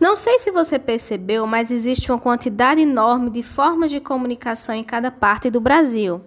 Não 0.00 0.16
sei 0.16 0.38
se 0.38 0.50
você 0.50 0.78
percebeu, 0.78 1.46
mas 1.46 1.70
existe 1.70 2.10
uma 2.10 2.18
quantidade 2.18 2.80
enorme 2.80 3.28
de 3.28 3.42
formas 3.42 3.90
de 3.90 4.00
comunicação 4.00 4.74
em 4.74 4.82
cada 4.82 5.10
parte 5.10 5.50
do 5.50 5.60
Brasil. 5.60 6.22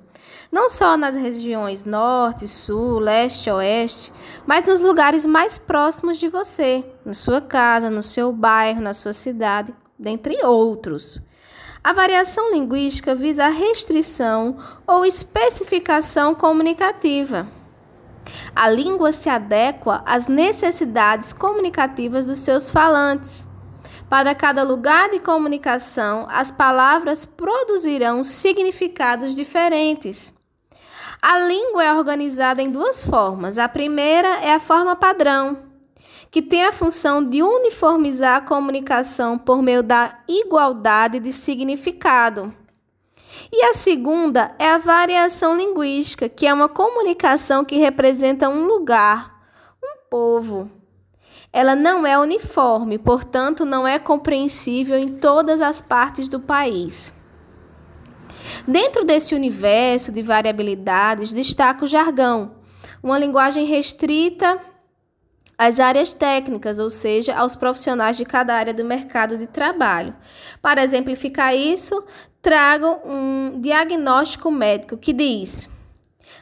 Não 0.52 0.70
só 0.70 0.96
nas 0.96 1.16
regiões 1.16 1.84
norte, 1.84 2.48
sul, 2.48 3.00
leste, 3.00 3.50
oeste, 3.50 4.14
mas 4.46 4.66
nos 4.66 4.80
lugares 4.80 5.26
mais 5.26 5.58
próximos 5.58 6.20
de 6.20 6.28
você, 6.28 6.86
na 7.04 7.14
sua 7.14 7.42
casa, 7.42 7.90
no 7.90 8.04
seu 8.04 8.32
bairro, 8.32 8.80
na 8.80 8.94
sua 8.94 9.12
cidade, 9.12 9.74
dentre 9.98 10.46
outros. 10.46 11.20
A 11.84 11.94
variação 11.94 12.52
linguística 12.54 13.16
visa 13.16 13.46
a 13.46 13.50
restrição 13.50 14.56
ou 14.86 15.04
especificação 15.04 16.36
comunicativa. 16.36 17.48
A 18.56 18.70
língua 18.70 19.12
se 19.12 19.30
adequa 19.30 20.04
às 20.06 20.28
necessidades 20.28 21.34
comunicativas 21.34 22.28
dos 22.28 22.38
seus 22.38 22.70
falantes. 22.70 23.52
Para 24.14 24.36
cada 24.36 24.62
lugar 24.62 25.10
de 25.10 25.18
comunicação, 25.18 26.28
as 26.30 26.52
palavras 26.52 27.26
produzirão 27.26 28.24
significados 28.24 29.34
diferentes. 29.34 30.32
A 31.20 31.40
língua 31.40 31.84
é 31.84 31.92
organizada 31.92 32.62
em 32.62 32.70
duas 32.70 33.04
formas. 33.04 33.58
A 33.58 33.68
primeira 33.68 34.28
é 34.28 34.54
a 34.54 34.60
forma 34.60 34.96
padrão, 34.96 35.64
que 36.30 36.44
tem 36.44 36.64
a 36.64 36.72
função 36.72 37.28
de 37.28 37.42
uniformizar 37.42 38.38
a 38.38 38.42
comunicação 38.42 39.36
por 39.36 39.64
meio 39.64 39.82
da 39.82 40.20
igualdade 40.28 41.20
de 41.20 41.34
significado. 41.34 42.54
E 43.52 43.64
a 43.66 43.74
segunda 43.74 44.54
é 44.60 44.70
a 44.70 44.78
variação 44.78 45.58
linguística, 45.58 46.30
que 46.30 46.46
é 46.46 46.54
uma 46.54 46.70
comunicação 46.70 47.66
que 47.66 47.78
representa 47.78 48.48
um 48.48 48.68
lugar, 48.68 49.44
um 49.84 50.08
povo. 50.08 50.83
Ela 51.56 51.76
não 51.76 52.06
é 52.06 52.18
uniforme, 52.18 52.98
portanto, 52.98 53.64
não 53.64 53.88
é 53.88 54.00
compreensível 54.00 54.98
em 54.98 55.08
todas 55.08 55.62
as 55.62 55.80
partes 55.80 56.28
do 56.28 56.40
país. 56.40 57.14
Dentro 58.68 59.06
desse 59.06 59.36
universo 59.36 60.12
de 60.12 60.24
variabilidades, 60.24 61.32
destaca 61.32 61.86
o 61.86 61.88
jargão, 61.88 62.56
uma 63.04 63.20
linguagem 63.20 63.66
restrita 63.66 64.60
às 65.56 65.80
áreas 65.80 66.12
técnicas, 66.12 66.80
ou 66.80 66.90
seja, 66.90 67.36
aos 67.36 67.56
profissionais 67.56 68.18
de 68.18 68.26
cada 68.26 68.56
área 68.56 68.74
do 68.74 68.84
mercado 68.84 69.38
de 69.38 69.46
trabalho. 69.46 70.16
Para 70.60 70.84
exemplificar 70.84 71.56
isso, 71.56 72.04
trago 72.42 73.00
um 73.06 73.62
diagnóstico 73.62 74.50
médico 74.50 74.98
que 74.98 75.14
diz: 75.14 75.70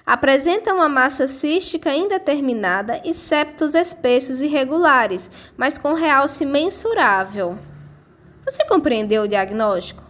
apresenta 0.05 0.73
uma 0.73 0.89
massa 0.89 1.27
cística 1.27 1.93
indeterminada 1.93 3.01
e 3.05 3.13
septos 3.13 3.75
espessos 3.75 4.41
irregulares, 4.41 5.29
mas 5.55 5.77
com 5.77 5.93
realce 5.93 6.45
mensurável. 6.45 7.57
Você 8.45 8.65
compreendeu 8.65 9.23
o 9.23 9.27
diagnóstico? 9.27 10.03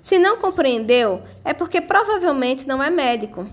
Se 0.00 0.18
não 0.18 0.36
compreendeu, 0.36 1.22
é 1.44 1.52
porque 1.52 1.80
provavelmente 1.80 2.66
não 2.66 2.82
é 2.82 2.88
médico. 2.88 3.46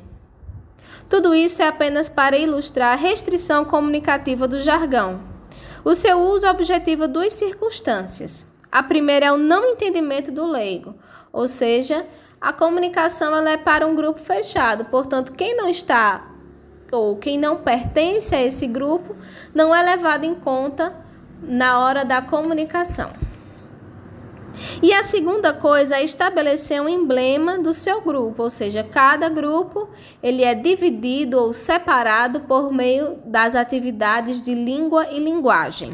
Tudo 1.09 1.33
isso 1.33 1.61
é 1.61 1.67
apenas 1.67 2.09
para 2.09 2.38
ilustrar 2.38 2.94
a 2.94 2.95
restrição 2.95 3.66
comunicativa 3.66 4.48
do 4.48 4.59
jargão. 4.59 5.22
O 5.83 5.95
seu 5.95 6.20
uso 6.20 6.48
objetiva 6.48 7.08
duas 7.08 7.33
circunstâncias. 7.33 8.48
A 8.72 8.81
primeira 8.81 9.25
é 9.25 9.31
o 9.31 9.38
não 9.38 9.66
entendimento 9.66 10.31
do 10.31 10.45
leigo, 10.45 10.95
ou 11.31 11.48
seja, 11.48 12.05
a 12.44 12.52
comunicação 12.52 13.33
ela 13.33 13.52
é 13.52 13.55
para 13.55 13.88
um 13.88 13.95
grupo 13.95 14.19
fechado, 14.19 14.83
portanto, 14.86 15.31
quem 15.31 15.55
não 15.55 15.69
está 15.69 16.27
ou 16.91 17.16
quem 17.16 17.39
não 17.39 17.55
pertence 17.55 18.36
a 18.36 18.44
esse 18.44 18.67
grupo 18.67 19.16
não 19.55 19.73
é 19.73 19.81
levado 19.81 20.25
em 20.25 20.36
conta 20.36 20.94
na 21.41 21.80
hora 21.80 22.03
da 22.03 22.21
comunicação. 22.21 23.11
E 24.81 24.94
a 24.94 25.03
segunda 25.03 25.53
coisa 25.53 25.95
é 25.95 26.03
estabelecer 26.03 26.81
um 26.81 26.89
emblema 26.89 27.58
do 27.59 27.73
seu 27.73 28.02
grupo, 28.02 28.44
ou 28.44 28.49
seja, 28.49 28.83
cada 28.83 29.30
grupo 29.30 29.89
ele 30.21 30.43
é 30.43 30.53
dividido 30.53 31.39
ou 31.39 31.53
separado 31.53 32.42
por 32.42 32.73
meio 32.73 33.20
das 33.26 33.55
atividades 33.55 34.42
de 34.42 34.53
língua 34.53 35.08
e 35.09 35.17
linguagem. 35.17 35.93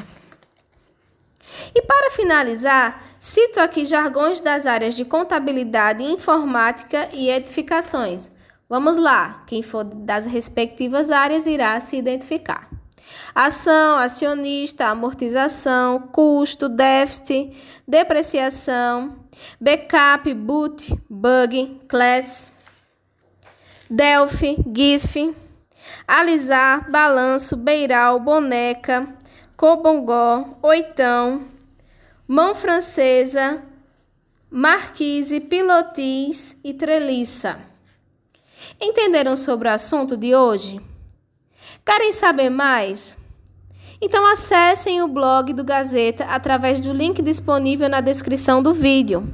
E 1.73 1.81
para 1.81 2.11
finalizar, 2.11 3.03
cito 3.19 3.59
aqui 3.59 3.85
jargões 3.85 4.41
das 4.41 4.65
áreas 4.65 4.95
de 4.95 5.05
contabilidade, 5.05 6.03
informática 6.03 7.09
e 7.13 7.29
edificações. 7.29 8.31
Vamos 8.67 8.97
lá, 8.97 9.43
quem 9.47 9.63
for 9.63 9.83
das 9.83 10.25
respectivas 10.25 11.09
áreas 11.09 11.47
irá 11.47 11.79
se 11.79 11.97
identificar. 11.97 12.69
Ação, 13.33 13.97
acionista, 13.97 14.87
amortização, 14.87 15.99
custo, 16.11 16.69
déficit, 16.69 17.51
depreciação, 17.87 19.15
backup, 19.59 20.31
boot, 20.33 20.93
bug, 21.09 21.81
class, 21.87 22.51
Delphi, 23.89 24.55
GIF, 24.71 25.35
alisar, 26.07 26.91
balanço, 26.91 27.57
beiral, 27.57 28.19
boneca, 28.19 29.07
cobongó, 29.59 30.57
oitão, 30.61 31.41
mão 32.25 32.55
francesa, 32.55 33.61
marquise, 34.49 35.41
pilotis 35.41 36.57
e 36.63 36.73
treliça. 36.73 37.59
Entenderam 38.79 39.35
sobre 39.35 39.67
o 39.67 39.71
assunto 39.73 40.15
de 40.15 40.33
hoje? 40.33 40.79
Querem 41.85 42.13
saber 42.13 42.49
mais? 42.49 43.17
Então 43.99 44.25
acessem 44.25 45.01
o 45.01 45.09
blog 45.09 45.51
do 45.51 45.65
Gazeta 45.65 46.23
através 46.23 46.79
do 46.79 46.93
link 46.93 47.21
disponível 47.21 47.89
na 47.89 47.99
descrição 47.99 48.63
do 48.63 48.73
vídeo. 48.73 49.27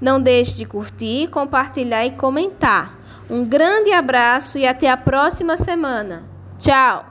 Não 0.00 0.18
deixe 0.18 0.54
de 0.54 0.64
curtir, 0.64 1.28
compartilhar 1.28 2.06
e 2.06 2.12
comentar. 2.12 2.98
Um 3.28 3.44
grande 3.44 3.92
abraço 3.92 4.56
e 4.56 4.66
até 4.66 4.88
a 4.88 4.96
próxima 4.96 5.58
semana. 5.58 6.26
Tchau! 6.56 7.07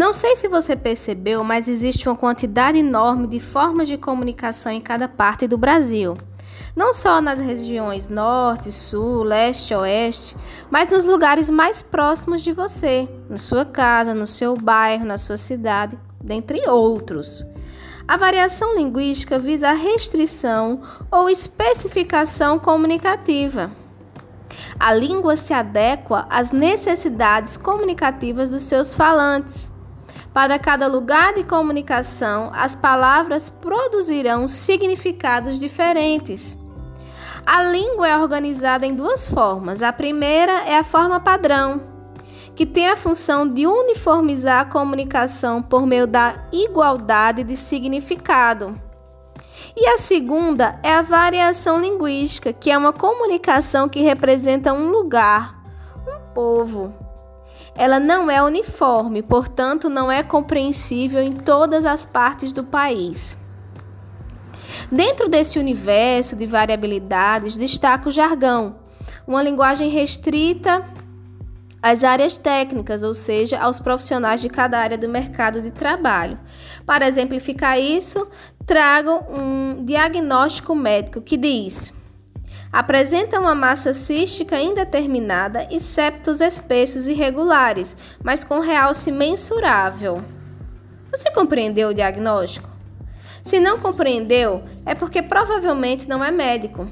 Não 0.00 0.14
sei 0.14 0.34
se 0.34 0.48
você 0.48 0.74
percebeu, 0.74 1.44
mas 1.44 1.68
existe 1.68 2.08
uma 2.08 2.16
quantidade 2.16 2.78
enorme 2.78 3.26
de 3.26 3.38
formas 3.38 3.86
de 3.86 3.98
comunicação 3.98 4.72
em 4.72 4.80
cada 4.80 5.06
parte 5.06 5.46
do 5.46 5.58
Brasil. 5.58 6.16
Não 6.74 6.94
só 6.94 7.20
nas 7.20 7.38
regiões 7.38 8.08
norte, 8.08 8.72
sul, 8.72 9.22
leste, 9.22 9.74
oeste, 9.74 10.34
mas 10.70 10.88
nos 10.88 11.04
lugares 11.04 11.50
mais 11.50 11.82
próximos 11.82 12.40
de 12.40 12.50
você, 12.50 13.06
na 13.28 13.36
sua 13.36 13.66
casa, 13.66 14.14
no 14.14 14.26
seu 14.26 14.56
bairro, 14.56 15.04
na 15.04 15.18
sua 15.18 15.36
cidade, 15.36 15.98
dentre 16.18 16.66
outros. 16.66 17.44
A 18.08 18.16
variação 18.16 18.74
linguística 18.74 19.38
visa 19.38 19.68
a 19.68 19.74
restrição 19.74 20.80
ou 21.10 21.28
especificação 21.28 22.58
comunicativa. 22.58 23.70
A 24.78 24.94
língua 24.94 25.36
se 25.36 25.52
adequa 25.52 26.26
às 26.30 26.50
necessidades 26.52 27.58
comunicativas 27.58 28.52
dos 28.52 28.62
seus 28.62 28.94
falantes. 28.94 29.69
Para 30.32 30.60
cada 30.60 30.86
lugar 30.86 31.34
de 31.34 31.42
comunicação, 31.42 32.52
as 32.54 32.76
palavras 32.76 33.48
produzirão 33.48 34.46
significados 34.46 35.58
diferentes. 35.58 36.56
A 37.44 37.64
língua 37.64 38.06
é 38.06 38.16
organizada 38.16 38.86
em 38.86 38.94
duas 38.94 39.26
formas. 39.28 39.82
A 39.82 39.92
primeira 39.92 40.52
é 40.68 40.78
a 40.78 40.84
forma 40.84 41.18
padrão, 41.18 41.82
que 42.54 42.64
tem 42.64 42.88
a 42.88 42.94
função 42.94 43.48
de 43.48 43.66
uniformizar 43.66 44.60
a 44.60 44.64
comunicação 44.64 45.60
por 45.60 45.84
meio 45.84 46.06
da 46.06 46.36
igualdade 46.52 47.42
de 47.42 47.56
significado. 47.56 48.80
E 49.76 49.84
a 49.88 49.98
segunda 49.98 50.78
é 50.82 50.92
a 50.92 51.02
variação 51.02 51.80
linguística, 51.80 52.52
que 52.52 52.70
é 52.70 52.78
uma 52.78 52.92
comunicação 52.92 53.88
que 53.88 54.00
representa 54.00 54.72
um 54.72 54.90
lugar, 54.90 55.60
um 56.06 56.32
povo. 56.32 57.09
Ela 57.74 57.98
não 57.98 58.30
é 58.30 58.42
uniforme, 58.42 59.22
portanto, 59.22 59.88
não 59.88 60.10
é 60.10 60.22
compreensível 60.22 61.22
em 61.22 61.32
todas 61.32 61.84
as 61.86 62.04
partes 62.04 62.52
do 62.52 62.64
país. 62.64 63.36
Dentro 64.90 65.28
desse 65.28 65.58
universo 65.58 66.34
de 66.36 66.46
variabilidades, 66.46 67.56
destaca 67.56 68.08
o 68.08 68.12
jargão, 68.12 68.76
uma 69.26 69.42
linguagem 69.42 69.88
restrita 69.88 70.84
às 71.82 72.04
áreas 72.04 72.36
técnicas, 72.36 73.02
ou 73.02 73.14
seja, 73.14 73.58
aos 73.58 73.78
profissionais 73.78 74.40
de 74.40 74.48
cada 74.48 74.78
área 74.78 74.98
do 74.98 75.08
mercado 75.08 75.62
de 75.62 75.70
trabalho. 75.70 76.38
Para 76.84 77.06
exemplificar 77.08 77.78
isso, 77.78 78.28
trago 78.66 79.24
um 79.30 79.84
diagnóstico 79.84 80.74
médico 80.74 81.20
que 81.20 81.36
diz: 81.36 81.94
Apresenta 82.72 83.40
uma 83.40 83.52
massa 83.52 83.92
cística 83.92 84.60
indeterminada 84.60 85.66
e 85.72 85.80
septos 85.80 86.40
espessos 86.40 87.08
irregulares, 87.08 87.96
mas 88.22 88.44
com 88.44 88.60
realce 88.60 89.10
mensurável. 89.10 90.22
Você 91.10 91.32
compreendeu 91.32 91.88
o 91.88 91.94
diagnóstico? 91.94 92.70
Se 93.42 93.58
não 93.58 93.80
compreendeu, 93.80 94.62
é 94.86 94.94
porque 94.94 95.20
provavelmente 95.20 96.08
não 96.08 96.22
é 96.22 96.30
médico. 96.30 96.86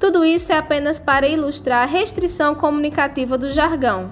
Tudo 0.00 0.24
isso 0.24 0.52
é 0.52 0.58
apenas 0.58 0.98
para 0.98 1.28
ilustrar 1.28 1.84
a 1.84 1.86
restrição 1.86 2.52
comunicativa 2.52 3.38
do 3.38 3.48
jargão. 3.48 4.10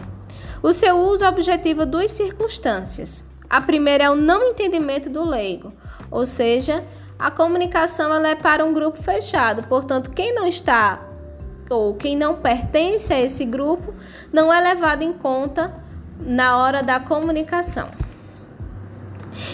O 0.62 0.72
seu 0.72 0.96
uso 0.98 1.26
objetiva 1.26 1.84
duas 1.84 2.12
circunstâncias. 2.12 3.24
A 3.48 3.60
primeira 3.60 4.04
é 4.04 4.10
o 4.10 4.16
não 4.16 4.42
entendimento 4.42 5.10
do 5.10 5.24
leigo, 5.24 5.72
ou 6.10 6.24
seja, 6.24 6.84
a 7.18 7.30
comunicação 7.30 8.12
ela 8.12 8.28
é 8.28 8.34
para 8.34 8.64
um 8.64 8.72
grupo 8.72 9.00
fechado, 9.02 9.62
portanto, 9.68 10.10
quem 10.10 10.34
não 10.34 10.46
está 10.46 11.00
ou 11.70 11.94
quem 11.94 12.16
não 12.16 12.36
pertence 12.36 13.12
a 13.12 13.20
esse 13.20 13.44
grupo 13.44 13.94
não 14.32 14.52
é 14.52 14.60
levado 14.60 15.02
em 15.02 15.12
conta 15.12 15.74
na 16.20 16.58
hora 16.58 16.82
da 16.82 17.00
comunicação. 17.00 17.88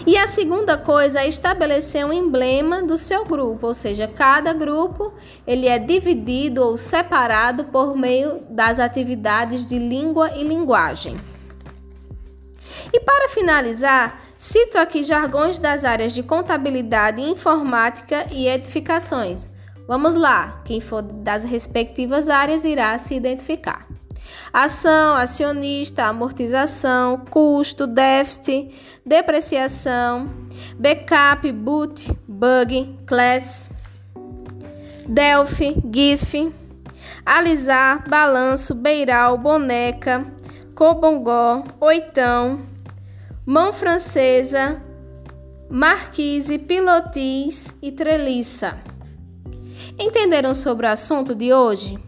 E 0.06 0.16
a 0.16 0.26
segunda 0.26 0.76
coisa 0.76 1.20
é 1.20 1.28
estabelecer 1.28 2.04
um 2.04 2.12
emblema 2.12 2.82
do 2.82 2.98
seu 2.98 3.24
grupo, 3.24 3.68
ou 3.68 3.74
seja, 3.74 4.06
cada 4.06 4.52
grupo 4.52 5.12
ele 5.46 5.66
é 5.66 5.78
dividido 5.78 6.62
ou 6.62 6.76
separado 6.76 7.64
por 7.64 7.96
meio 7.96 8.42
das 8.50 8.78
atividades 8.78 9.64
de 9.64 9.78
língua 9.78 10.32
e 10.36 10.44
linguagem. 10.44 11.16
E 12.92 13.00
para 13.00 13.28
finalizar, 13.28 14.20
cito 14.36 14.78
aqui 14.78 15.04
jargões 15.04 15.58
das 15.58 15.84
áreas 15.84 16.12
de 16.12 16.22
contabilidade, 16.22 17.22
informática 17.22 18.26
e 18.32 18.48
edificações. 18.48 19.48
Vamos 19.86 20.14
lá, 20.14 20.60
quem 20.64 20.80
for 20.80 21.02
das 21.02 21.44
respectivas 21.44 22.28
áreas 22.28 22.64
irá 22.64 22.98
se 22.98 23.14
identificar. 23.14 23.86
Ação, 24.52 25.14
acionista, 25.14 26.04
amortização, 26.04 27.18
custo, 27.30 27.86
déficit, 27.86 28.72
depreciação, 29.04 30.28
backup, 30.76 31.50
boot, 31.52 32.12
bug, 32.26 32.98
class, 33.06 33.70
Delphi, 35.08 35.74
GIF, 35.92 36.52
alisar, 37.26 38.08
balanço, 38.08 38.76
beiral, 38.76 39.36
boneca, 39.36 40.24
cobongó, 40.72 41.64
oitão, 41.80 42.60
mão 43.50 43.72
francesa, 43.72 44.80
marquise, 45.68 46.56
pilotis 46.56 47.74
e 47.82 47.90
treliça. 47.90 48.78
Entenderam 49.98 50.54
sobre 50.54 50.86
o 50.86 50.88
assunto 50.88 51.34
de 51.34 51.52
hoje? 51.52 51.98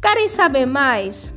Querem 0.00 0.26
saber 0.26 0.64
mais? 0.64 1.34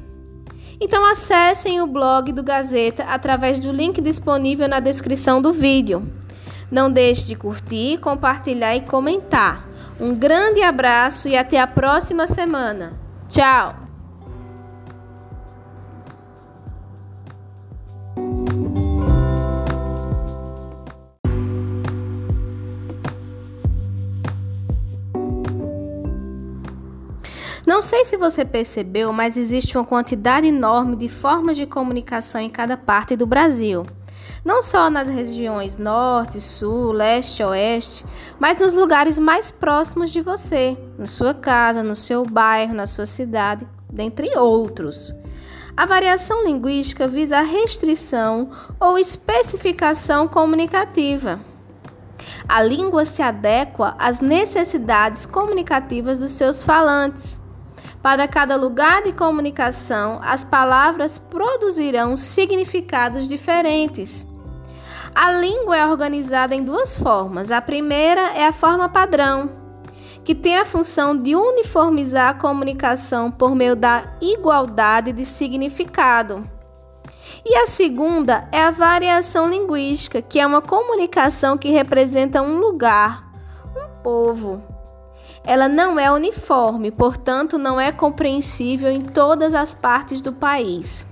Então 0.79 1.05
acessem 1.05 1.81
o 1.81 1.87
blog 1.87 2.31
do 2.31 2.41
Gazeta 2.41 3.03
através 3.03 3.59
do 3.59 3.73
link 3.73 3.99
disponível 3.99 4.69
na 4.69 4.79
descrição 4.79 5.41
do 5.41 5.51
vídeo. 5.51 6.09
Não 6.71 6.89
deixe 6.89 7.25
de 7.25 7.35
curtir, 7.35 7.97
compartilhar 7.97 8.77
e 8.77 8.81
comentar. 8.81 9.67
Um 9.99 10.15
grande 10.15 10.63
abraço 10.63 11.27
e 11.27 11.35
até 11.35 11.59
a 11.59 11.67
próxima 11.67 12.27
semana. 12.27 12.97
Tchau! 13.27 13.80
Não 27.81 27.87
sei 27.87 28.05
se 28.05 28.15
você 28.15 28.45
percebeu, 28.45 29.11
mas 29.11 29.35
existe 29.35 29.75
uma 29.75 29.83
quantidade 29.83 30.45
enorme 30.45 30.95
de 30.95 31.09
formas 31.09 31.57
de 31.57 31.65
comunicação 31.65 32.39
em 32.39 32.47
cada 32.47 32.77
parte 32.77 33.15
do 33.15 33.25
Brasil. 33.25 33.87
Não 34.45 34.61
só 34.61 34.87
nas 34.87 35.09
regiões 35.09 35.79
norte, 35.79 36.39
sul, 36.39 36.91
leste, 36.91 37.41
oeste, 37.41 38.05
mas 38.39 38.59
nos 38.59 38.75
lugares 38.75 39.17
mais 39.17 39.49
próximos 39.49 40.11
de 40.11 40.21
você, 40.21 40.77
na 40.95 41.07
sua 41.07 41.33
casa, 41.33 41.81
no 41.81 41.95
seu 41.95 42.23
bairro, 42.23 42.75
na 42.75 42.85
sua 42.85 43.07
cidade, 43.07 43.67
dentre 43.91 44.37
outros. 44.37 45.11
A 45.75 45.87
variação 45.87 46.45
linguística 46.45 47.07
visa 47.07 47.39
a 47.39 47.41
restrição 47.41 48.51
ou 48.79 48.95
especificação 48.99 50.27
comunicativa. 50.27 51.39
A 52.47 52.61
língua 52.61 53.05
se 53.05 53.23
adequa 53.23 53.95
às 53.97 54.19
necessidades 54.19 55.25
comunicativas 55.25 56.19
dos 56.19 56.29
seus 56.33 56.61
falantes. 56.61 57.40
Para 58.01 58.27
cada 58.27 58.55
lugar 58.55 59.03
de 59.03 59.13
comunicação, 59.13 60.19
as 60.23 60.43
palavras 60.43 61.19
produzirão 61.19 62.17
significados 62.17 63.27
diferentes. 63.27 64.25
A 65.13 65.31
língua 65.33 65.77
é 65.77 65.85
organizada 65.85 66.55
em 66.55 66.63
duas 66.63 66.97
formas. 66.97 67.51
A 67.51 67.61
primeira 67.61 68.21
é 68.33 68.47
a 68.47 68.51
forma 68.51 68.89
padrão, 68.89 69.51
que 70.23 70.33
tem 70.33 70.57
a 70.57 70.65
função 70.65 71.15
de 71.15 71.35
uniformizar 71.35 72.29
a 72.29 72.33
comunicação 72.33 73.29
por 73.29 73.53
meio 73.53 73.75
da 73.75 74.05
igualdade 74.19 75.11
de 75.11 75.23
significado. 75.23 76.49
E 77.45 77.55
a 77.55 77.67
segunda 77.67 78.47
é 78.51 78.63
a 78.63 78.71
variação 78.71 79.47
linguística, 79.47 80.23
que 80.23 80.39
é 80.39 80.47
uma 80.47 80.61
comunicação 80.61 81.55
que 81.55 81.69
representa 81.69 82.41
um 82.41 82.57
lugar, 82.57 83.31
um 83.75 84.01
povo, 84.01 84.70
ela 85.43 85.67
não 85.67 85.99
é 85.99 86.11
uniforme, 86.11 86.91
portanto, 86.91 87.57
não 87.57 87.79
é 87.79 87.91
compreensível 87.91 88.91
em 88.91 89.01
todas 89.01 89.53
as 89.53 89.73
partes 89.73 90.21
do 90.21 90.31
país. 90.31 91.05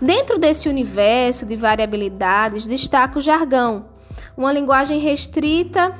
Dentro 0.00 0.38
desse 0.38 0.68
universo 0.68 1.46
de 1.46 1.54
variabilidades, 1.54 2.66
destaca 2.66 3.18
o 3.18 3.22
jargão, 3.22 3.86
uma 4.36 4.52
linguagem 4.52 4.98
restrita 4.98 5.94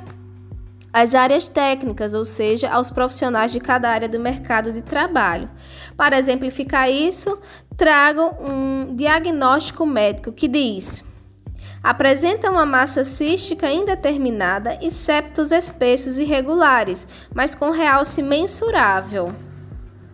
às 0.91 1.15
áreas 1.15 1.47
técnicas, 1.47 2.13
ou 2.13 2.25
seja, 2.25 2.69
aos 2.69 2.91
profissionais 2.91 3.51
de 3.51 3.59
cada 3.59 3.89
área 3.89 4.09
do 4.09 4.19
mercado 4.19 4.71
de 4.71 4.81
trabalho. 4.81 5.49
Para 5.95 6.17
exemplificar 6.17 6.89
isso, 6.89 7.39
trago 7.77 8.35
um 8.39 8.95
diagnóstico 8.95 9.85
médico 9.85 10.31
que 10.31 10.47
diz: 10.47 11.03
Apresenta 11.83 12.49
uma 12.49 12.65
massa 12.65 13.03
cística 13.03 13.69
indeterminada 13.69 14.79
e 14.81 14.89
septos 14.89 15.51
espessos 15.51 16.17
irregulares, 16.17 17.05
mas 17.35 17.53
com 17.53 17.71
realce 17.71 18.23
mensurável. 18.23 19.35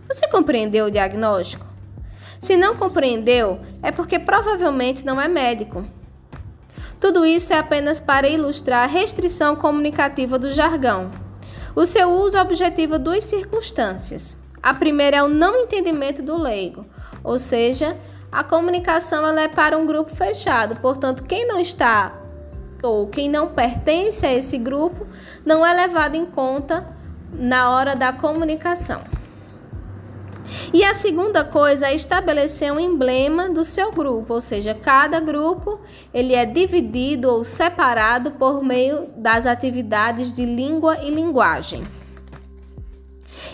Você 0.07 0.27
compreendeu 0.29 0.87
o 0.87 0.91
diagnóstico? 0.91 1.67
Se 2.39 2.57
não 2.57 2.75
compreendeu, 2.75 3.59
é 3.83 3.91
porque 3.91 4.17
provavelmente 4.17 5.05
não 5.05 5.21
é 5.21 5.27
médico. 5.27 5.85
Tudo 6.99 7.23
isso 7.23 7.53
é 7.53 7.59
apenas 7.59 7.99
para 7.99 8.27
ilustrar 8.27 8.85
a 8.85 8.91
restrição 8.91 9.55
comunicativa 9.55 10.39
do 10.39 10.49
jargão. 10.49 11.11
O 11.75 11.85
seu 11.85 12.09
uso 12.09 12.39
objetiva 12.39 12.97
duas 12.97 13.23
circunstâncias. 13.23 14.35
A 14.61 14.73
primeira 14.73 15.17
é 15.17 15.23
o 15.23 15.27
não 15.27 15.55
entendimento 15.55 16.23
do 16.23 16.35
leigo, 16.35 16.83
ou 17.23 17.37
seja, 17.37 17.95
a 18.31 18.43
comunicação 18.43 19.25
ela 19.25 19.41
é 19.41 19.47
para 19.47 19.77
um 19.77 19.85
grupo 19.85 20.15
fechado, 20.15 20.75
portanto, 20.77 21.23
quem 21.23 21.47
não 21.47 21.59
está 21.59 22.13
ou 22.81 23.07
quem 23.07 23.27
não 23.29 23.49
pertence 23.49 24.25
a 24.25 24.33
esse 24.33 24.57
grupo 24.57 25.07
não 25.45 25.65
é 25.65 25.73
levado 25.73 26.15
em 26.15 26.25
conta 26.25 26.87
na 27.33 27.71
hora 27.71 27.95
da 27.95 28.13
comunicação. 28.13 29.01
E 30.73 30.83
a 30.83 30.93
segunda 30.93 31.43
coisa 31.43 31.87
é 31.87 31.95
estabelecer 31.95 32.71
um 32.71 32.79
emblema 32.79 33.49
do 33.49 33.63
seu 33.63 33.91
grupo, 33.91 34.33
ou 34.33 34.41
seja, 34.41 34.73
cada 34.73 35.19
grupo 35.19 35.79
ele 36.13 36.33
é 36.33 36.45
dividido 36.45 37.29
ou 37.29 37.43
separado 37.43 38.31
por 38.31 38.63
meio 38.63 39.09
das 39.15 39.45
atividades 39.45 40.33
de 40.33 40.45
língua 40.45 40.99
e 41.03 41.11
linguagem. 41.11 41.83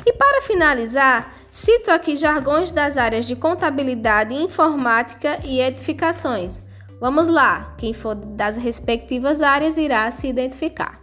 E 0.06 0.14
para 0.14 0.42
finalizar, 0.42 1.34
Cito 1.56 1.90
aqui 1.90 2.18
jargões 2.18 2.70
das 2.70 2.98
áreas 2.98 3.26
de 3.26 3.34
contabilidade, 3.34 4.36
informática 4.36 5.40
e 5.46 5.62
edificações. 5.62 6.62
Vamos 7.00 7.30
lá, 7.30 7.74
quem 7.78 7.94
for 7.94 8.14
das 8.14 8.58
respectivas 8.58 9.42
áreas 9.42 9.78
irá 9.78 10.12
se 10.12 10.28
identificar. 10.28 11.00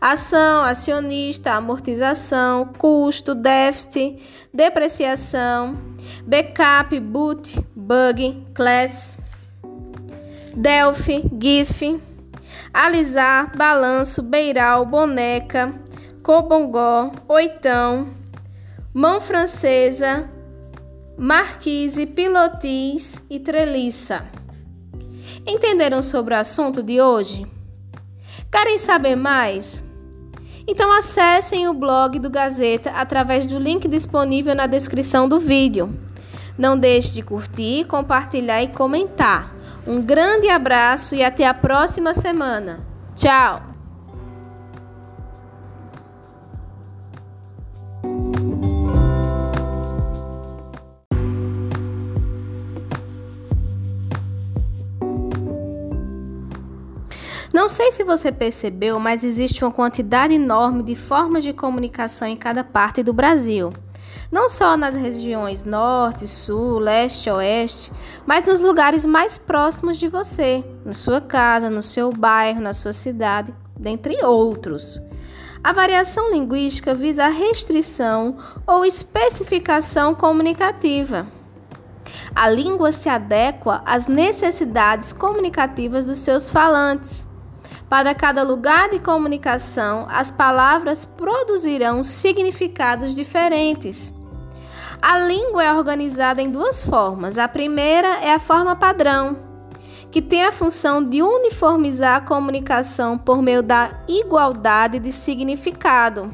Ação, 0.00 0.62
acionista, 0.62 1.54
amortização, 1.54 2.66
custo, 2.78 3.34
déficit, 3.34 4.22
depreciação, 4.54 5.76
backup, 6.24 7.00
boot, 7.00 7.60
bug, 7.74 8.46
class, 8.54 9.18
Delphi, 10.54 11.24
GIF, 11.36 12.00
alisar, 12.72 13.56
balanço, 13.56 14.22
beiral, 14.22 14.86
boneca, 14.86 15.74
cobongó, 16.22 17.10
oitão, 17.26 18.19
mão 18.92 19.20
francesa, 19.20 20.28
marquise, 21.16 22.06
pilotis 22.06 23.22
e 23.30 23.38
treliça. 23.38 24.26
Entenderam 25.46 26.02
sobre 26.02 26.34
o 26.34 26.38
assunto 26.38 26.82
de 26.82 27.00
hoje? 27.00 27.46
Querem 28.50 28.78
saber 28.78 29.16
mais? 29.16 29.84
Então 30.66 30.92
acessem 30.92 31.68
o 31.68 31.74
blog 31.74 32.18
do 32.18 32.30
Gazeta 32.30 32.90
através 32.90 33.46
do 33.46 33.58
link 33.58 33.88
disponível 33.88 34.54
na 34.54 34.66
descrição 34.66 35.28
do 35.28 35.38
vídeo. 35.38 35.92
Não 36.58 36.78
deixe 36.78 37.12
de 37.12 37.22
curtir, 37.22 37.84
compartilhar 37.86 38.62
e 38.62 38.68
comentar. 38.68 39.54
Um 39.86 40.02
grande 40.02 40.48
abraço 40.48 41.14
e 41.14 41.24
até 41.24 41.46
a 41.46 41.54
próxima 41.54 42.12
semana. 42.12 42.80
Tchau! 43.14 43.69
Não 57.60 57.68
sei 57.68 57.92
se 57.92 58.02
você 58.02 58.32
percebeu, 58.32 58.98
mas 58.98 59.22
existe 59.22 59.62
uma 59.62 59.70
quantidade 59.70 60.32
enorme 60.32 60.82
de 60.82 60.94
formas 60.94 61.44
de 61.44 61.52
comunicação 61.52 62.26
em 62.26 62.34
cada 62.34 62.64
parte 62.64 63.02
do 63.02 63.12
Brasil. 63.12 63.70
Não 64.32 64.48
só 64.48 64.78
nas 64.78 64.96
regiões 64.96 65.62
norte, 65.62 66.26
sul, 66.26 66.78
leste, 66.78 67.28
oeste, 67.28 67.92
mas 68.24 68.44
nos 68.44 68.62
lugares 68.62 69.04
mais 69.04 69.36
próximos 69.36 69.98
de 69.98 70.08
você, 70.08 70.64
na 70.86 70.94
sua 70.94 71.20
casa, 71.20 71.68
no 71.68 71.82
seu 71.82 72.10
bairro, 72.10 72.62
na 72.62 72.72
sua 72.72 72.94
cidade, 72.94 73.54
dentre 73.78 74.24
outros. 74.24 74.98
A 75.62 75.70
variação 75.74 76.30
linguística 76.30 76.94
visa 76.94 77.26
a 77.26 77.28
restrição 77.28 78.38
ou 78.66 78.86
especificação 78.86 80.14
comunicativa. 80.14 81.26
A 82.34 82.48
língua 82.48 82.90
se 82.90 83.10
adequa 83.10 83.82
às 83.84 84.06
necessidades 84.06 85.12
comunicativas 85.12 86.06
dos 86.06 86.20
seus 86.20 86.48
falantes. 86.48 87.28
Para 87.90 88.14
cada 88.14 88.44
lugar 88.44 88.88
de 88.88 89.00
comunicação, 89.00 90.06
as 90.08 90.30
palavras 90.30 91.04
produzirão 91.04 92.04
significados 92.04 93.16
diferentes. 93.16 94.12
A 95.02 95.18
língua 95.18 95.64
é 95.64 95.72
organizada 95.72 96.40
em 96.40 96.48
duas 96.48 96.84
formas. 96.84 97.36
A 97.36 97.48
primeira 97.48 98.06
é 98.20 98.32
a 98.32 98.38
forma 98.38 98.76
padrão, 98.76 99.36
que 100.08 100.22
tem 100.22 100.44
a 100.44 100.52
função 100.52 101.02
de 101.02 101.20
uniformizar 101.20 102.18
a 102.18 102.20
comunicação 102.20 103.18
por 103.18 103.42
meio 103.42 103.60
da 103.60 103.90
igualdade 104.06 105.00
de 105.00 105.10
significado. 105.10 106.32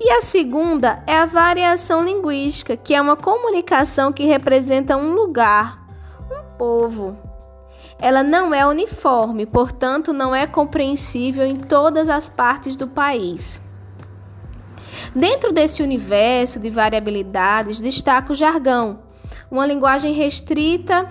E 0.00 0.10
a 0.10 0.22
segunda 0.22 1.04
é 1.06 1.18
a 1.18 1.26
variação 1.26 2.02
linguística, 2.02 2.76
que 2.76 2.94
é 2.94 3.00
uma 3.00 3.16
comunicação 3.16 4.12
que 4.12 4.24
representa 4.24 4.96
um 4.96 5.14
lugar, 5.14 5.86
um 6.28 6.58
povo. 6.58 7.27
Ela 8.00 8.22
não 8.22 8.54
é 8.54 8.64
uniforme, 8.66 9.44
portanto, 9.44 10.12
não 10.12 10.34
é 10.34 10.46
compreensível 10.46 11.44
em 11.44 11.56
todas 11.56 12.08
as 12.08 12.28
partes 12.28 12.76
do 12.76 12.86
país. 12.86 13.60
Dentro 15.14 15.52
desse 15.52 15.82
universo 15.82 16.60
de 16.60 16.70
variabilidades, 16.70 17.80
destaca 17.80 18.32
o 18.32 18.36
jargão, 18.36 19.00
uma 19.50 19.66
linguagem 19.66 20.12
restrita 20.12 21.08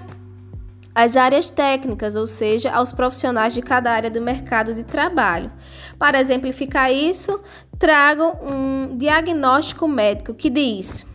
às 0.95 1.15
áreas 1.15 1.49
técnicas, 1.49 2.15
ou 2.15 2.25
seja, 2.25 2.71
aos 2.71 2.91
profissionais 2.91 3.53
de 3.53 3.61
cada 3.61 3.91
área 3.91 4.09
do 4.09 4.21
mercado 4.21 4.73
de 4.73 4.83
trabalho. 4.83 5.51
Para 5.99 6.19
exemplificar 6.19 6.91
isso, 6.91 7.39
trago 7.77 8.37
um 8.41 8.97
diagnóstico 8.97 9.87
médico 9.87 10.33
que 10.33 10.49
diz: 10.49 11.05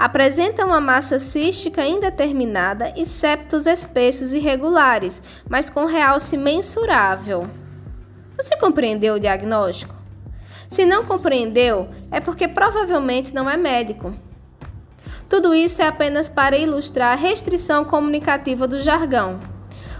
apresenta 0.00 0.64
uma 0.64 0.80
massa 0.80 1.18
cística 1.18 1.86
indeterminada 1.86 2.90
e 2.96 3.04
septos 3.04 3.66
espessos 3.66 4.32
irregulares, 4.32 5.22
mas 5.46 5.68
com 5.68 5.84
realce 5.84 6.38
mensurável. 6.38 7.46
Você 8.34 8.56
compreendeu 8.56 9.16
o 9.16 9.20
diagnóstico? 9.20 9.94
Se 10.70 10.86
não 10.86 11.04
compreendeu, 11.04 11.90
é 12.10 12.18
porque 12.18 12.48
provavelmente 12.48 13.34
não 13.34 13.50
é 13.50 13.58
médico. 13.58 14.14
Tudo 15.28 15.54
isso 15.54 15.82
é 15.82 15.88
apenas 15.88 16.30
para 16.30 16.56
ilustrar 16.56 17.12
a 17.12 17.20
restrição 17.20 17.84
comunicativa 17.84 18.66
do 18.66 18.80
jargão. 18.80 19.38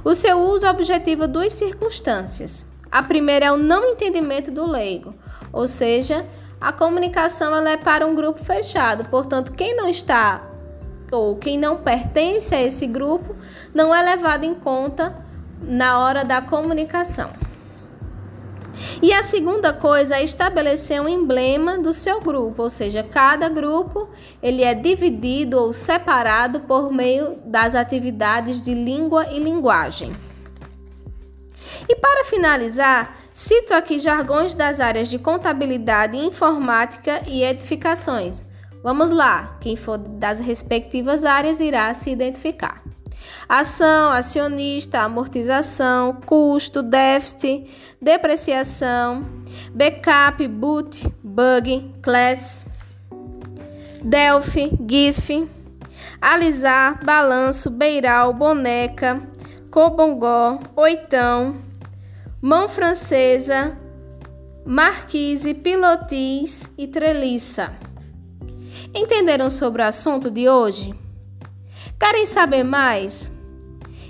O 0.02 0.14
seu 0.14 0.40
uso 0.40 0.66
objetiva 0.66 1.28
duas 1.28 1.52
circunstâncias. 1.52 2.64
A 2.90 3.02
primeira 3.02 3.44
é 3.44 3.52
o 3.52 3.58
não 3.58 3.84
entendimento 3.84 4.50
do 4.50 4.66
leigo, 4.66 5.14
ou 5.52 5.66
seja, 5.66 6.26
a 6.60 6.72
comunicação 6.72 7.54
ela 7.54 7.70
é 7.70 7.76
para 7.76 8.06
um 8.06 8.14
grupo 8.14 8.38
fechado, 8.38 9.08
portanto, 9.08 9.52
quem 9.52 9.74
não 9.74 9.88
está 9.88 10.42
ou 11.10 11.34
quem 11.36 11.58
não 11.58 11.78
pertence 11.78 12.54
a 12.54 12.62
esse 12.62 12.86
grupo 12.86 13.34
não 13.74 13.94
é 13.94 14.02
levado 14.02 14.44
em 14.44 14.54
conta 14.54 15.16
na 15.60 15.98
hora 15.98 16.24
da 16.24 16.40
comunicação. 16.40 17.30
E 19.02 19.12
a 19.12 19.22
segunda 19.22 19.72
coisa 19.72 20.16
é 20.16 20.24
estabelecer 20.24 21.00
um 21.00 21.08
emblema 21.08 21.78
do 21.78 21.92
seu 21.92 22.20
grupo, 22.20 22.62
ou 22.62 22.70
seja, 22.70 23.02
cada 23.02 23.48
grupo 23.48 24.08
ele 24.42 24.62
é 24.62 24.74
dividido 24.74 25.58
ou 25.58 25.72
separado 25.72 26.60
por 26.60 26.92
meio 26.92 27.36
das 27.44 27.74
atividades 27.74 28.60
de 28.60 28.72
língua 28.72 29.26
e 29.32 29.38
linguagem. 29.38 30.12
E 31.88 31.96
para 31.96 32.24
finalizar, 32.24 33.16
cito 33.40 33.72
aqui 33.72 33.98
jargões 33.98 34.54
das 34.54 34.80
áreas 34.80 35.08
de 35.08 35.18
contabilidade, 35.18 36.14
informática 36.14 37.22
e 37.26 37.42
edificações. 37.42 38.44
Vamos 38.82 39.10
lá, 39.10 39.56
quem 39.62 39.76
for 39.76 39.96
das 39.96 40.40
respectivas 40.40 41.24
áreas 41.24 41.58
irá 41.58 41.92
se 41.94 42.10
identificar. 42.10 42.82
Ação, 43.48 44.12
acionista, 44.12 45.00
amortização, 45.00 46.20
custo, 46.26 46.82
déficit, 46.82 47.66
depreciação, 48.00 49.24
backup, 49.72 50.46
boot, 50.46 51.08
bug, 51.22 51.94
class, 52.02 52.66
Delphi, 54.02 54.70
GIF, 54.86 55.48
alisar, 56.20 57.02
balanço, 57.02 57.70
beiral, 57.70 58.34
boneca, 58.34 59.20
cobongó, 59.70 60.58
oitão, 60.76 61.69
mão 62.40 62.68
francesa, 62.68 63.76
marquise, 64.64 65.54
pilotis 65.54 66.70
e 66.78 66.86
treliça. 66.86 67.72
Entenderam 68.94 69.50
sobre 69.50 69.82
o 69.82 69.86
assunto 69.86 70.30
de 70.30 70.48
hoje? 70.48 70.94
Querem 71.98 72.24
saber 72.24 72.64
mais? 72.64 73.30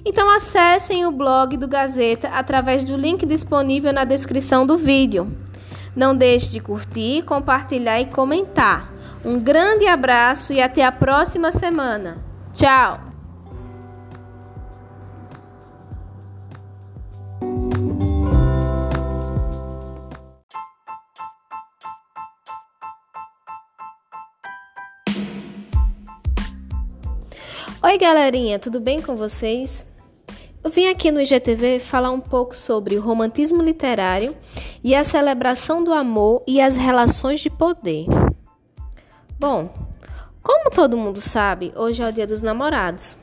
Então 0.04 0.30
acessem 0.30 1.04
o 1.06 1.12
blog 1.12 1.56
do 1.56 1.68
Gazeta 1.68 2.28
através 2.28 2.84
do 2.84 2.96
link 2.96 3.26
disponível 3.26 3.92
na 3.92 4.04
descrição 4.04 4.66
do 4.66 4.78
vídeo. 4.78 5.30
Não 5.94 6.16
deixe 6.16 6.50
de 6.50 6.60
curtir, 6.60 7.22
compartilhar 7.22 8.00
e 8.00 8.06
comentar. 8.06 8.92
Um 9.24 9.38
grande 9.38 9.86
abraço 9.86 10.52
e 10.52 10.62
até 10.62 10.84
a 10.84 10.92
próxima 10.92 11.52
semana. 11.52 12.24
Tchau! 12.52 13.09
Oi, 27.82 27.96
galerinha, 27.96 28.58
tudo 28.58 28.78
bem 28.78 29.00
com 29.00 29.16
vocês? 29.16 29.86
Eu 30.62 30.70
vim 30.70 30.88
aqui 30.88 31.10
no 31.10 31.20
IGTV 31.20 31.80
falar 31.80 32.10
um 32.10 32.20
pouco 32.20 32.54
sobre 32.54 32.96
o 32.96 33.02
romantismo 33.02 33.62
literário 33.62 34.36
e 34.84 34.94
a 34.94 35.02
celebração 35.02 35.82
do 35.82 35.92
amor 35.92 36.42
e 36.46 36.60
as 36.60 36.76
relações 36.76 37.40
de 37.40 37.48
poder. 37.48 38.06
Bom, 39.38 39.72
como 40.42 40.70
todo 40.70 40.98
mundo 40.98 41.20
sabe, 41.20 41.72
hoje 41.74 42.02
é 42.02 42.08
o 42.08 42.12
Dia 42.12 42.26
dos 42.26 42.42
Namorados 42.42 43.16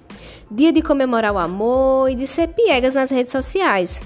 dia 0.50 0.72
de 0.72 0.82
comemorar 0.82 1.34
o 1.34 1.38
amor 1.38 2.10
e 2.10 2.16
de 2.16 2.26
ser 2.26 2.48
piegas 2.48 2.96
nas 2.96 3.12
redes 3.12 3.32
sociais. 3.32 4.02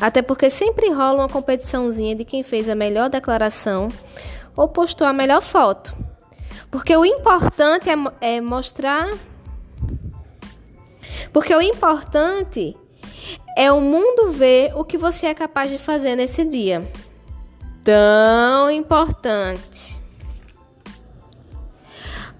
Até 0.00 0.22
porque 0.22 0.50
sempre 0.50 0.90
rola 0.90 1.20
uma 1.20 1.28
competiçãozinha 1.28 2.14
de 2.14 2.24
quem 2.24 2.42
fez 2.42 2.68
a 2.68 2.74
melhor 2.74 3.08
declaração 3.08 3.88
ou 4.56 4.68
postou 4.68 5.06
a 5.06 5.12
melhor 5.12 5.40
foto. 5.40 6.03
Porque 6.74 6.96
o 6.96 7.04
importante 7.04 7.88
é, 7.88 7.94
é 8.20 8.40
mostrar. 8.40 9.08
Porque 11.32 11.54
o 11.54 11.62
importante 11.62 12.76
é 13.56 13.70
o 13.70 13.80
mundo 13.80 14.32
ver 14.32 14.72
o 14.74 14.84
que 14.84 14.98
você 14.98 15.26
é 15.26 15.34
capaz 15.34 15.70
de 15.70 15.78
fazer 15.78 16.16
nesse 16.16 16.44
dia. 16.44 16.84
Tão 17.84 18.68
importante. 18.72 20.02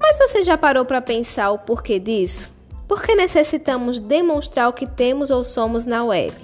Mas 0.00 0.18
você 0.18 0.42
já 0.42 0.58
parou 0.58 0.84
para 0.84 1.00
pensar 1.00 1.52
o 1.52 1.58
porquê 1.60 2.00
disso? 2.00 2.50
Por 2.88 3.04
que 3.04 3.14
necessitamos 3.14 4.00
demonstrar 4.00 4.68
o 4.68 4.72
que 4.72 4.84
temos 4.84 5.30
ou 5.30 5.44
somos 5.44 5.84
na 5.84 6.02
web? 6.02 6.34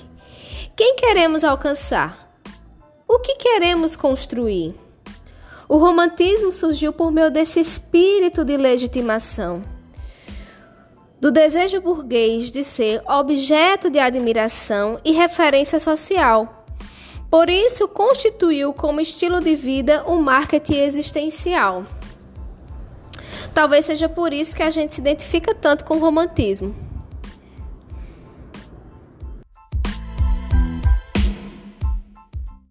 Quem 0.76 0.94
queremos 0.94 1.42
alcançar? 1.42 2.38
O 3.08 3.18
que 3.18 3.34
queremos 3.34 3.96
construir? 3.96 4.76
O 5.70 5.76
romantismo 5.76 6.50
surgiu 6.50 6.92
por 6.92 7.12
meio 7.12 7.30
desse 7.30 7.60
espírito 7.60 8.44
de 8.44 8.56
legitimação, 8.56 9.62
do 11.20 11.30
desejo 11.30 11.80
burguês 11.80 12.50
de 12.50 12.64
ser 12.64 13.00
objeto 13.08 13.88
de 13.88 14.00
admiração 14.00 14.98
e 15.04 15.12
referência 15.12 15.78
social. 15.78 16.66
Por 17.30 17.48
isso, 17.48 17.86
constituiu 17.86 18.72
como 18.72 19.00
estilo 19.00 19.40
de 19.40 19.54
vida 19.54 20.02
o 20.08 20.20
marketing 20.20 20.78
existencial. 20.78 21.86
Talvez 23.54 23.84
seja 23.84 24.08
por 24.08 24.32
isso 24.32 24.56
que 24.56 24.64
a 24.64 24.70
gente 24.70 24.96
se 24.96 25.00
identifica 25.00 25.54
tanto 25.54 25.84
com 25.84 25.98
o 25.98 26.00
romantismo. 26.00 26.74